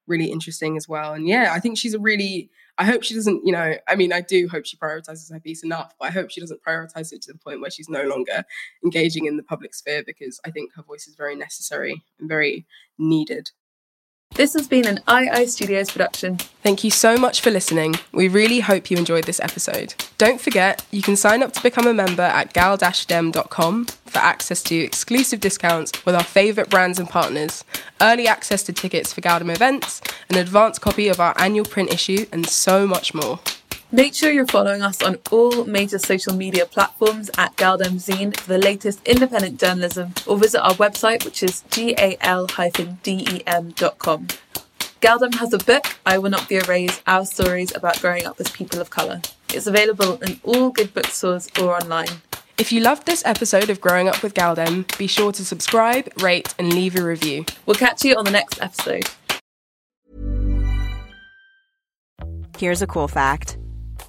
[0.08, 1.14] really interesting as well.
[1.14, 4.14] And yeah, I think she's a really, I hope she doesn't, you know, I mean,
[4.14, 7.22] I do hope she prioritizes her peace enough, but I hope she doesn't prioritize it
[7.24, 8.44] to the point where she's no longer
[8.84, 12.66] engaging in the public sphere because I think her voice is very necessary and very
[12.98, 13.52] needed.
[14.38, 16.38] This has been an II Studios production.
[16.62, 17.96] Thank you so much for listening.
[18.12, 19.96] We really hope you enjoyed this episode.
[20.20, 24.76] Don't forget, you can sign up to become a member at gal-dem.com for access to
[24.76, 27.64] exclusive discounts with our favourite brands and partners,
[28.00, 32.28] early access to tickets for Galdem events, an advance copy of our annual print issue,
[32.32, 33.40] and so much more.
[33.90, 38.50] Make sure you're following us on all major social media platforms at Galdem Zine for
[38.50, 42.18] the latest independent journalism or visit our website, which is gal-dem.com.
[45.00, 48.50] Galdem has a book, I Will Not Be Erased, Our Stories About Growing Up as
[48.50, 49.22] People of Colour.
[49.54, 52.10] It's available in all good bookstores or online.
[52.58, 56.54] If you loved this episode of Growing Up with Galdem, be sure to subscribe, rate,
[56.60, 57.46] and leave a review.
[57.66, 59.06] We'll catch you on the next episode.
[62.58, 63.58] Here's a cool fact